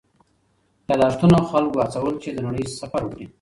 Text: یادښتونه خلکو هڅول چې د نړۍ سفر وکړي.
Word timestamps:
یادښتونه 0.89 1.37
خلکو 1.49 1.77
هڅول 1.89 2.15
چې 2.23 2.29
د 2.31 2.37
نړۍ 2.47 2.65
سفر 2.79 3.01
وکړي. 3.05 3.25